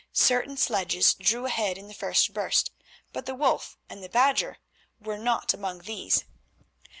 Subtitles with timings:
[0.13, 2.71] Certain sledges drew ahead in the first burst,
[3.13, 4.57] but the Wolf and the Badger
[4.99, 6.23] were not among these.